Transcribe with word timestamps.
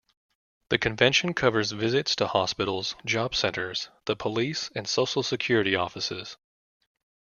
The 0.69 0.79
Convention 0.79 1.35
covers 1.35 1.73
visits 1.73 2.15
to 2.15 2.25
hospitals, 2.25 2.95
job 3.05 3.35
centres, 3.35 3.89
the 4.05 4.15
police 4.15 4.71
and 4.73 4.87
social 4.89 5.21
security 5.21 5.75
offices. 5.75 6.37